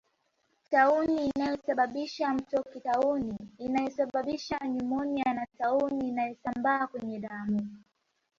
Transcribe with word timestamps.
Tauni 0.69 1.25
inayosababisha 1.27 2.33
mtoki 2.33 2.79
tauni 2.79 3.37
inayosababisha 3.57 4.59
nyumonia 4.67 5.33
na 5.33 5.45
tauni 5.57 6.07
inayosambaa 6.09 6.87
kwenye 6.87 7.19
damu 7.19 7.83